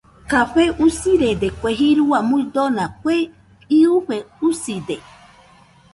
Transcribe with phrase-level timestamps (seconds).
[0.31, 3.15] Café usirede kue jirua muidona kue
[3.79, 4.95] iɨfe uside.